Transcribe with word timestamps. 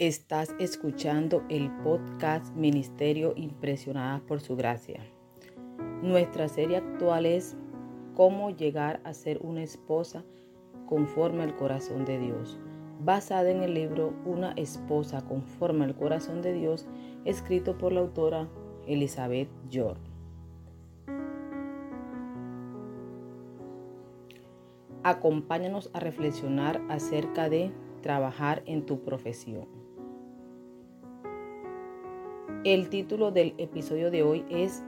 Estás 0.00 0.54
escuchando 0.60 1.42
el 1.48 1.72
podcast 1.78 2.54
Ministerio 2.54 3.32
Impresionada 3.34 4.20
por 4.20 4.40
Su 4.40 4.54
Gracia. 4.54 5.00
Nuestra 6.02 6.46
serie 6.46 6.76
actual 6.76 7.26
es 7.26 7.56
Cómo 8.14 8.50
llegar 8.50 9.00
a 9.02 9.12
ser 9.12 9.40
una 9.42 9.64
esposa 9.64 10.22
conforme 10.86 11.42
al 11.42 11.56
corazón 11.56 12.04
de 12.04 12.20
Dios, 12.20 12.60
basada 13.00 13.50
en 13.50 13.64
el 13.64 13.74
libro 13.74 14.14
Una 14.24 14.52
esposa 14.52 15.22
conforme 15.22 15.84
al 15.84 15.96
corazón 15.96 16.42
de 16.42 16.52
Dios, 16.52 16.86
escrito 17.24 17.76
por 17.76 17.92
la 17.92 17.98
autora 17.98 18.48
Elizabeth 18.86 19.48
York. 19.68 19.98
Acompáñanos 25.02 25.90
a 25.92 25.98
reflexionar 25.98 26.80
acerca 26.88 27.48
de 27.48 27.72
trabajar 28.00 28.62
en 28.64 28.86
tu 28.86 29.00
profesión. 29.00 29.77
El 32.64 32.88
título 32.88 33.30
del 33.30 33.54
episodio 33.56 34.10
de 34.10 34.24
hoy 34.24 34.44
es 34.50 34.82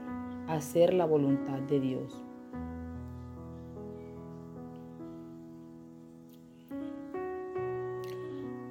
Hacer 0.49 0.93
la 0.93 1.05
voluntad 1.05 1.59
de 1.59 1.79
Dios. 1.79 2.21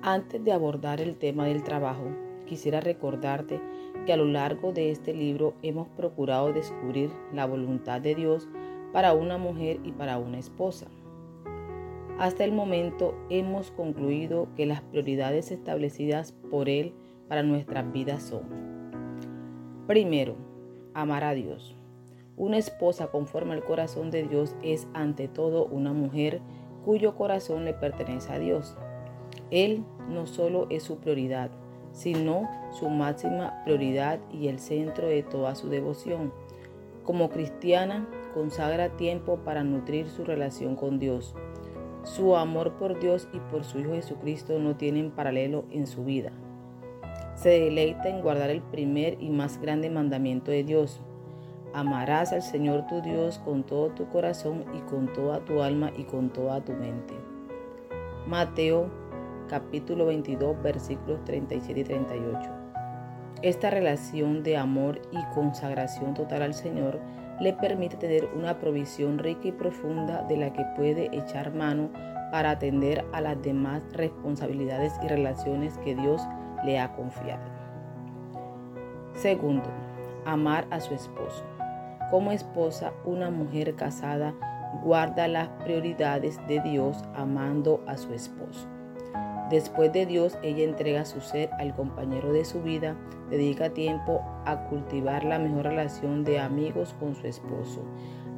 Antes 0.03 0.45
de 0.45 0.53
abordar 0.53 1.01
el 1.01 1.17
tema 1.17 1.47
del 1.47 1.63
trabajo, 1.63 2.05
quisiera 2.45 2.83
recordarte 2.83 3.59
que 4.05 4.13
a 4.13 4.19
lo 4.19 4.27
largo 4.27 4.75
de 4.75 4.91
este 4.91 5.15
libro 5.15 5.55
hemos 5.63 5.89
procurado 5.89 6.53
descubrir 6.53 7.11
la 7.33 7.47
voluntad 7.47 8.03
de 8.03 8.15
Dios 8.15 8.49
para 8.93 9.15
una 9.15 9.39
mujer 9.39 9.81
y 9.83 9.93
para 9.93 10.19
una 10.19 10.39
esposa. 10.39 10.89
Hasta 12.19 12.45
el 12.45 12.53
momento 12.53 13.15
hemos 13.31 13.71
concluido 13.71 14.49
que 14.57 14.67
las 14.67 14.83
prioridades 14.83 15.51
establecidas 15.51 16.33
por 16.51 16.69
Él 16.69 16.93
para 17.29 17.43
nuestras 17.43 17.91
vidas 17.93 18.23
son 18.25 18.80
Primero, 19.91 20.37
amar 20.95 21.25
a 21.25 21.35
Dios. 21.35 21.75
Una 22.37 22.59
esposa 22.59 23.09
conforme 23.09 23.55
al 23.55 23.65
corazón 23.65 24.13
de 24.13 24.23
Dios 24.23 24.55
es 24.63 24.87
ante 24.95 25.27
todo 25.27 25.67
una 25.67 25.93
mujer 25.93 26.43
cuyo 26.85 27.17
corazón 27.17 27.65
le 27.65 27.75
pertenece 27.75 28.33
a 28.33 28.39
Dios. 28.39 28.77
Él 29.51 29.83
no 30.09 30.29
solo 30.29 30.69
es 30.71 30.85
su 30.85 30.99
prioridad, 30.99 31.51
sino 31.91 32.49
su 32.71 32.89
máxima 32.89 33.65
prioridad 33.65 34.21
y 34.33 34.47
el 34.47 34.61
centro 34.61 35.09
de 35.09 35.25
toda 35.25 35.57
su 35.57 35.69
devoción. 35.69 36.33
Como 37.03 37.29
cristiana, 37.29 38.09
consagra 38.33 38.97
tiempo 38.97 39.39
para 39.39 39.65
nutrir 39.65 40.09
su 40.09 40.25
relación 40.25 40.77
con 40.77 41.01
Dios. 41.01 41.35
Su 42.05 42.37
amor 42.37 42.75
por 42.75 43.01
Dios 43.01 43.27
y 43.33 43.41
por 43.51 43.65
su 43.65 43.81
Hijo 43.81 43.95
Jesucristo 43.95 44.57
no 44.61 44.77
tienen 44.77 45.11
paralelo 45.11 45.65
en 45.73 45.89
su 45.89 46.05
vida 46.05 46.31
se 47.41 47.49
deleita 47.49 48.11
en 48.11 48.21
guardar 48.21 48.51
el 48.51 48.61
primer 48.61 49.17
y 49.19 49.31
más 49.31 49.59
grande 49.61 49.89
mandamiento 49.89 50.51
de 50.51 50.63
Dios. 50.63 51.01
Amarás 51.73 52.35
al 52.35 52.43
Señor 52.43 52.87
tu 52.87 53.01
Dios 53.01 53.39
con 53.39 53.63
todo 53.63 53.89
tu 53.91 54.09
corazón 54.11 54.65
y 54.77 54.81
con 54.81 55.11
toda 55.15 55.43
tu 55.47 55.63
alma 55.63 55.91
y 55.97 56.05
con 56.05 56.29
toda 56.29 56.61
tu 56.63 56.73
mente. 56.73 57.15
Mateo 58.27 58.91
capítulo 59.49 60.07
22 60.07 60.63
versículos 60.63 61.25
37 61.25 61.81
y 61.81 61.85
38. 61.85 62.39
Esta 63.41 63.71
relación 63.71 64.43
de 64.43 64.59
amor 64.59 65.01
y 65.11 65.35
consagración 65.35 66.13
total 66.13 66.43
al 66.43 66.53
Señor 66.53 67.01
le 67.41 67.55
permite 67.55 67.97
tener 67.97 68.29
una 68.37 68.59
provisión 68.59 69.19
rica 69.19 69.49
y 69.49 69.53
profunda 69.53 70.25
de 70.25 70.37
la 70.37 70.53
que 70.53 70.67
puede 70.77 71.09
echar 71.17 71.55
mano 71.55 71.89
para 72.31 72.51
atender 72.51 73.03
a 73.13 73.23
las 73.23 73.41
demás 73.41 73.83
responsabilidades 73.93 74.93
y 75.03 75.09
relaciones 75.09 75.79
que 75.79 75.95
Dios 75.95 76.21
le 76.65 76.79
ha 76.79 76.95
confiado. 76.95 77.43
Segundo, 79.15 79.69
amar 80.25 80.67
a 80.71 80.81
su 80.81 80.95
esposo. 80.95 81.45
Como 82.11 82.33
esposa, 82.33 82.93
una 83.05 83.31
mujer 83.31 83.75
casada 83.77 84.35
guarda 84.83 85.29
las 85.29 85.49
prioridades 85.65 86.39
de 86.47 86.61
Dios 86.61 87.05
amando 87.15 87.83
a 87.87 87.97
su 87.97 88.13
esposo. 88.15 88.67
Después 89.51 89.93
de 89.93 90.07
Dios, 90.07 90.39
ella 90.43 90.65
entrega 90.65 91.05
su 91.05 91.21
ser 91.21 91.51
al 91.59 91.75
compañero 91.75 92.33
de 92.33 92.45
su 92.45 92.63
vida, 92.63 92.97
dedica 93.31 93.71
tiempo 93.71 94.23
a 94.47 94.65
cultivar 94.69 95.25
la 95.25 95.41
mejor 95.41 95.65
relación 95.65 96.23
de 96.23 96.39
amigos 96.39 96.95
con 97.01 97.17
su 97.17 97.27
esposo. 97.27 97.83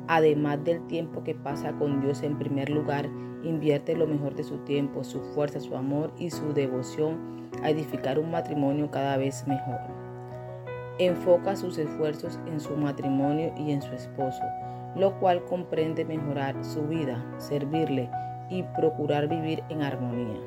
Además 0.08 0.64
del 0.64 0.86
tiempo 0.86 1.22
que 1.22 1.34
pasa 1.34 1.72
con 1.72 2.00
Dios 2.00 2.22
en 2.22 2.38
primer 2.38 2.70
lugar, 2.70 3.08
invierte 3.42 3.96
lo 3.96 4.06
mejor 4.06 4.34
de 4.34 4.44
su 4.44 4.58
tiempo, 4.58 5.04
su 5.04 5.20
fuerza, 5.34 5.60
su 5.60 5.76
amor 5.76 6.12
y 6.18 6.30
su 6.30 6.52
devoción 6.52 7.50
a 7.62 7.70
edificar 7.70 8.18
un 8.18 8.30
matrimonio 8.30 8.90
cada 8.90 9.16
vez 9.16 9.46
mejor. 9.46 9.80
Enfoca 10.98 11.56
sus 11.56 11.78
esfuerzos 11.78 12.38
en 12.46 12.60
su 12.60 12.76
matrimonio 12.76 13.52
y 13.56 13.72
en 13.72 13.82
su 13.82 13.92
esposo, 13.94 14.42
lo 14.96 15.18
cual 15.18 15.44
comprende 15.44 16.04
mejorar 16.04 16.62
su 16.64 16.82
vida, 16.82 17.24
servirle 17.38 18.10
y 18.50 18.62
procurar 18.62 19.28
vivir 19.28 19.62
en 19.70 19.82
armonía. 19.82 20.40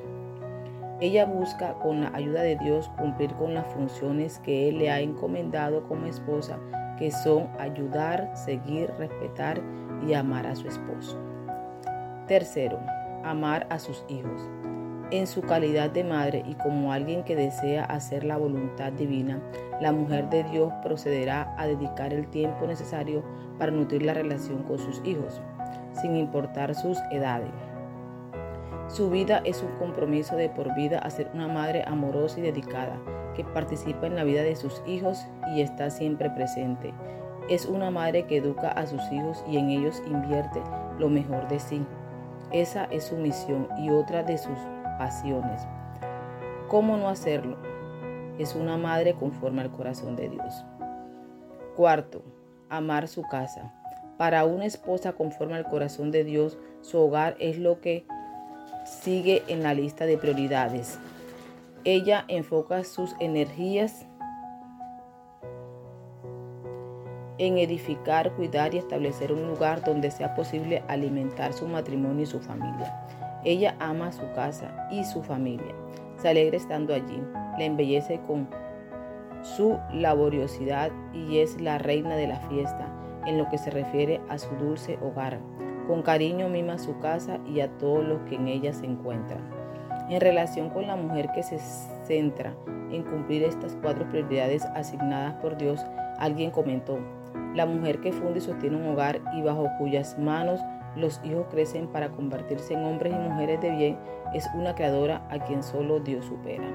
Ella 1.02 1.26
busca 1.26 1.74
con 1.80 2.02
la 2.02 2.12
ayuda 2.14 2.42
de 2.42 2.56
Dios 2.58 2.90
cumplir 2.98 3.34
con 3.34 3.54
las 3.54 3.66
funciones 3.74 4.40
que 4.40 4.70
Él 4.70 4.78
le 4.78 4.92
ha 4.92 5.02
encomendado 5.02 5.84
como 5.88 6.06
esposa, 6.06 6.60
que 6.98 7.12
son 7.12 7.48
ayudar, 7.60 8.32
seguir, 8.36 8.92
respetar 8.98 9.62
y 10.08 10.14
amar 10.14 10.48
a 10.48 10.56
su 10.56 10.68
esposo. 10.68 11.20
Tercero, 12.28 12.80
amar 13.24 13.68
a 13.70 13.80
sus 13.80 14.04
hijos. 14.08 14.42
En 15.12 15.28
su 15.28 15.42
calidad 15.42 15.92
de 15.92 16.04
madre 16.04 16.44
y 16.48 16.56
como 16.56 16.92
alguien 16.92 17.24
que 17.24 17.36
desea 17.36 17.86
hacer 17.86 18.24
la 18.24 18.38
voluntad 18.38 18.92
divina, 18.92 19.40
la 19.80 19.92
mujer 19.92 20.30
de 20.30 20.44
Dios 20.46 20.74
procederá 20.82 21.54
a 21.58 21.68
dedicar 21.68 22.12
el 22.12 22.28
tiempo 22.28 22.66
necesario 22.66 23.24
para 23.60 23.72
nutrir 23.72 24.02
la 24.02 24.16
relación 24.16 24.64
con 24.64 24.80
sus 24.80 25.02
hijos, 25.06 25.42
sin 26.02 26.16
importar 26.16 26.74
sus 26.74 26.98
edades. 27.12 27.52
Su 28.96 29.10
vida 29.10 29.42
es 29.44 29.62
un 29.62 29.78
compromiso 29.78 30.38
de 30.38 30.48
por 30.48 30.74
vida 30.74 31.00
a 31.00 31.10
ser 31.10 31.30
una 31.34 31.50
madre 31.50 31.84
amorosa 31.86 32.40
y 32.40 32.44
dedicada, 32.44 32.98
que 33.36 33.44
participa 33.44 34.08
en 34.08 34.16
la 34.16 34.24
vida 34.24 34.42
de 34.42 34.56
sus 34.56 34.82
hijos 34.88 35.28
y 35.54 35.60
está 35.60 35.90
siempre 35.90 36.30
presente. 36.30 36.94
Es 37.50 37.66
una 37.66 37.92
madre 37.92 38.26
que 38.26 38.38
educa 38.38 38.70
a 38.70 38.88
sus 38.88 39.02
hijos 39.12 39.44
y 39.50 39.58
en 39.58 39.70
ellos 39.70 40.02
invierte 40.08 40.62
lo 40.98 41.10
mejor 41.10 41.46
de 41.50 41.60
sí. 41.60 41.86
Esa 42.54 42.86
es 42.86 43.04
su 43.04 43.18
misión 43.18 43.68
y 43.78 43.90
otra 43.90 44.24
de 44.24 44.38
sus 44.38 44.58
pasiones. 44.98 45.68
¿Cómo 46.70 46.96
no 46.96 47.10
hacerlo? 47.10 47.58
Es 48.40 48.56
una 48.56 48.78
madre 48.78 49.14
conforme 49.14 49.62
al 49.62 49.72
corazón 49.72 50.16
de 50.16 50.30
Dios. 50.30 50.64
Cuarto, 51.76 52.22
amar 52.70 53.10
su 53.10 53.24
casa. 53.24 53.74
Para 54.18 54.46
una 54.46 54.64
esposa 54.64 55.12
conforme 55.12 55.56
al 55.56 55.66
corazón 55.66 56.12
de 56.12 56.24
Dios, 56.24 56.58
su 56.80 56.98
hogar 56.98 57.36
es 57.40 57.60
lo 57.60 57.82
que 57.82 58.08
sigue 58.86 59.44
en 59.48 59.64
la 59.64 59.74
lista 59.74 60.06
de 60.06 60.18
prioridades. 60.18 61.00
Ella 61.84 62.26
enfoca 62.28 62.84
sus 62.84 63.16
energías 63.20 64.06
en 67.38 67.58
edificar, 67.58 68.32
cuidar 68.34 68.74
y 68.74 68.78
establecer 68.78 69.34
un 69.34 69.48
lugar 69.48 69.84
donde 69.84 70.10
sea 70.12 70.36
posible 70.36 70.84
alimentar 70.88 71.54
su 71.54 71.68
matrimonio 71.68 72.24
y 72.24 72.28
su 72.28 72.40
familia. 72.40 72.94
Ella 73.44 73.76
ama 73.80 74.12
su 74.12 74.32
casa 74.34 74.88
y 74.90 75.04
su 75.04 75.22
familia. 75.22 75.76
Se 76.22 76.30
alegra 76.30 76.58
estando 76.58 76.94
allí. 76.94 77.22
La 77.58 77.66
embellece 77.66 78.20
con 78.26 78.48
su 79.44 79.78
laboriosidad 79.94 80.92
y 81.14 81.40
es 81.40 81.60
la 81.62 81.78
reina 81.78 82.16
de 82.16 82.28
la 82.28 82.40
fiesta 82.50 82.88
en 83.26 83.38
lo 83.38 83.50
que 83.50 83.58
se 83.58 83.70
refiere 83.70 84.22
a 84.30 84.38
su 84.38 84.50
dulce 84.56 84.98
hogar. 85.02 85.40
Con 85.88 86.02
cariño 86.02 86.50
mima 86.50 86.78
su 86.78 87.00
casa 87.00 87.40
y 87.46 87.60
a 87.60 87.70
todos 87.78 88.04
los 88.06 88.22
que 88.22 88.36
en 88.36 88.48
ella 88.48 88.74
se 88.74 88.86
encuentran. 88.86 89.42
En 90.10 90.22
relación 90.22 90.70
con 90.70 90.88
la 90.88 90.96
mujer 90.96 91.30
que 91.34 91.44
se 91.44 91.60
centra 92.06 92.54
en 92.92 93.04
cumplir 93.04 93.44
estas 93.44 93.78
cuatro 93.82 94.08
prioridades 94.10 94.64
asignadas 94.76 95.36
por 95.36 95.58
Dios, 95.58 95.86
alguien 96.18 96.52
comentó, 96.52 97.00
la 97.56 97.66
mujer 97.66 98.02
que 98.02 98.12
funde 98.12 98.40
y 98.40 98.42
sostiene 98.42 98.78
un 98.78 98.88
hogar 98.88 99.22
y 99.34 99.42
bajo 99.42 99.68
cuyas 99.78 100.18
manos 100.20 100.60
los 100.96 101.20
hijos 101.24 101.46
crecen 101.50 101.88
para 101.88 102.10
convertirse 102.10 102.74
en 102.74 102.86
hombres 102.86 103.14
y 103.14 103.18
mujeres 103.18 103.62
de 103.62 103.72
bien, 103.72 103.98
es 104.34 104.48
una 104.56 104.76
creadora 104.76 105.26
a 105.30 105.40
quien 105.40 105.64
solo 105.64 106.00
Dios 106.00 106.26
supera. 106.26 106.68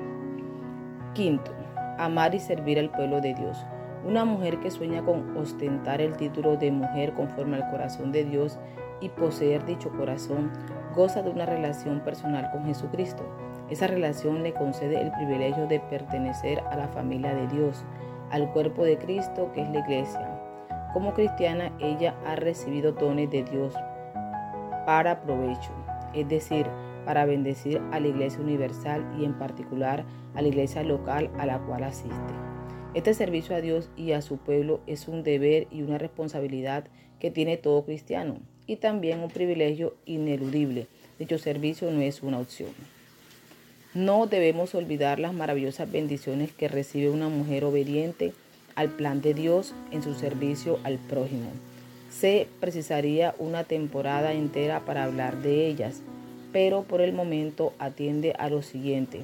Quinto, 1.14 1.52
amar 1.98 2.34
y 2.34 2.38
servir 2.38 2.78
al 2.78 2.90
pueblo 2.90 3.20
de 3.20 3.34
Dios. 3.34 3.64
Una 4.04 4.24
mujer 4.24 4.60
que 4.60 4.70
sueña 4.70 5.04
con 5.04 5.36
ostentar 5.36 6.00
el 6.00 6.16
título 6.16 6.56
de 6.56 6.70
mujer 6.70 7.12
conforme 7.12 7.56
al 7.56 7.70
corazón 7.70 8.12
de 8.12 8.24
Dios 8.24 8.58
y 9.00 9.10
poseer 9.10 9.64
dicho 9.66 9.90
corazón, 9.90 10.50
goza 10.94 11.22
de 11.22 11.30
una 11.30 11.46
relación 11.46 12.00
personal 12.00 12.50
con 12.50 12.64
Jesucristo. 12.64 13.22
Esa 13.68 13.86
relación 13.86 14.42
le 14.42 14.54
concede 14.54 15.00
el 15.00 15.12
privilegio 15.12 15.66
de 15.66 15.80
pertenecer 15.80 16.60
a 16.70 16.76
la 16.76 16.88
familia 16.88 17.34
de 17.34 17.46
Dios, 17.48 17.84
al 18.30 18.50
cuerpo 18.52 18.84
de 18.84 18.98
Cristo 18.98 19.50
que 19.54 19.62
es 19.62 19.70
la 19.70 19.80
iglesia. 19.80 20.40
Como 20.92 21.12
cristiana, 21.12 21.70
ella 21.78 22.14
ha 22.26 22.36
recibido 22.36 22.92
dones 22.92 23.30
de 23.30 23.44
Dios 23.44 23.74
para 24.86 25.20
provecho, 25.20 25.70
es 26.14 26.28
decir, 26.28 26.66
para 27.04 27.26
bendecir 27.26 27.80
a 27.92 28.00
la 28.00 28.08
Iglesia 28.08 28.40
Universal 28.40 29.04
y 29.18 29.24
en 29.24 29.34
particular 29.34 30.04
a 30.34 30.42
la 30.42 30.48
iglesia 30.48 30.82
local 30.82 31.30
a 31.38 31.46
la 31.46 31.58
cual 31.60 31.84
asiste. 31.84 32.34
Este 32.92 33.14
servicio 33.14 33.54
a 33.54 33.60
Dios 33.60 33.88
y 33.96 34.12
a 34.12 34.20
su 34.20 34.38
pueblo 34.38 34.80
es 34.88 35.06
un 35.06 35.22
deber 35.22 35.68
y 35.70 35.82
una 35.82 35.96
responsabilidad 35.96 36.86
que 37.20 37.30
tiene 37.30 37.56
todo 37.56 37.84
cristiano 37.84 38.38
y 38.66 38.76
también 38.76 39.20
un 39.20 39.30
privilegio 39.30 39.94
ineludible. 40.06 40.88
Dicho 41.16 41.38
servicio 41.38 41.90
no 41.92 42.00
es 42.00 42.22
una 42.22 42.40
opción. 42.40 42.70
No 43.94 44.26
debemos 44.26 44.74
olvidar 44.74 45.20
las 45.20 45.32
maravillosas 45.32 45.90
bendiciones 45.90 46.52
que 46.52 46.66
recibe 46.66 47.10
una 47.10 47.28
mujer 47.28 47.64
obediente 47.64 48.32
al 48.74 48.88
plan 48.88 49.20
de 49.20 49.34
Dios 49.34 49.72
en 49.92 50.02
su 50.02 50.14
servicio 50.14 50.80
al 50.82 50.98
prójimo. 50.98 51.50
Se 52.10 52.48
precisaría 52.58 53.36
una 53.38 53.62
temporada 53.62 54.32
entera 54.32 54.80
para 54.84 55.04
hablar 55.04 55.42
de 55.42 55.68
ellas, 55.68 56.02
pero 56.52 56.82
por 56.82 57.00
el 57.00 57.12
momento 57.12 57.72
atiende 57.78 58.34
a 58.36 58.48
lo 58.50 58.62
siguiente. 58.62 59.20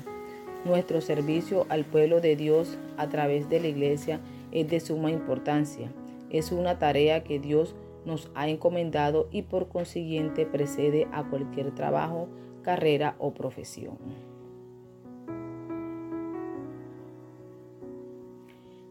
Nuestro 0.67 1.01
servicio 1.01 1.65
al 1.69 1.85
pueblo 1.85 2.21
de 2.21 2.35
Dios 2.35 2.77
a 2.97 3.09
través 3.09 3.49
de 3.49 3.61
la 3.61 3.69
iglesia 3.69 4.19
es 4.51 4.69
de 4.69 4.81
suma 4.81 5.13
importancia. 5.13 5.93
Es 6.29 6.51
una 6.51 6.81
tarea 6.81 7.23
que 7.23 7.39
Dios 7.39 7.77
nos 8.05 8.33
ha 8.35 8.49
encomendado 8.49 9.29
y 9.31 9.43
por 9.43 9.69
consiguiente 9.69 10.45
precede 10.45 11.07
a 11.13 11.23
cualquier 11.23 11.73
trabajo, 11.73 12.27
carrera 12.63 13.15
o 13.21 13.33
profesión. 13.33 13.97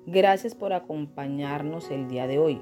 Gracias 0.05 0.55
por 0.55 0.71
acompañarnos 0.71 1.91
el 1.91 2.07
día 2.07 2.25
de 2.25 2.39
hoy. 2.39 2.61